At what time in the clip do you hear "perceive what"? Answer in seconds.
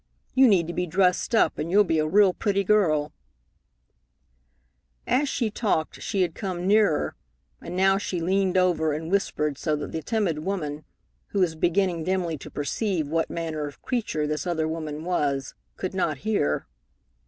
12.49-13.29